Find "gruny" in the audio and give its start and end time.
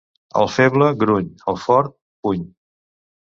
1.03-1.27